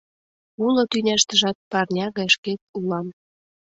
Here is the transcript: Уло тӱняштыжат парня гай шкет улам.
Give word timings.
Уло 0.65 0.81
тӱняштыжат 0.91 1.57
парня 1.69 2.07
гай 2.17 2.27
шкет 2.35 2.61
улам. 2.77 3.07